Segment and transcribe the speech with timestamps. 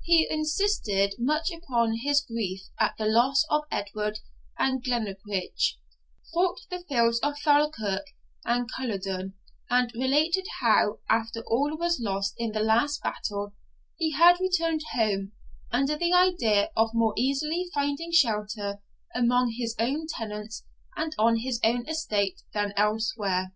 [0.00, 4.20] He insisted much upon his grief at the loss of Edward
[4.58, 5.74] and of Glennaquoich,
[6.32, 8.06] fought the fields of Falkirk
[8.46, 9.34] and Culloden,
[9.68, 13.52] and related how, after all was lost in the last battle,
[13.98, 15.32] he had returned home,
[15.70, 18.80] under the idea of more easily finding shelter
[19.14, 20.64] among his own tenants
[20.96, 23.52] and on his own estate than elsewhere.